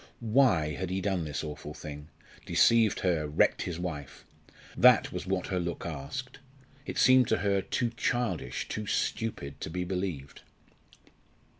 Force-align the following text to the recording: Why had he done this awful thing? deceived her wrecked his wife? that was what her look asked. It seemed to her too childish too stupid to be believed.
Why 0.33 0.73
had 0.73 0.89
he 0.89 0.99
done 0.99 1.25
this 1.25 1.43
awful 1.43 1.75
thing? 1.75 2.07
deceived 2.47 3.01
her 3.01 3.27
wrecked 3.27 3.61
his 3.61 3.77
wife? 3.77 4.25
that 4.75 5.11
was 5.11 5.27
what 5.27 5.45
her 5.49 5.59
look 5.59 5.85
asked. 5.85 6.39
It 6.87 6.97
seemed 6.97 7.27
to 7.27 7.37
her 7.37 7.61
too 7.61 7.91
childish 7.91 8.67
too 8.67 8.87
stupid 8.87 9.61
to 9.61 9.69
be 9.69 9.83
believed. 9.83 10.41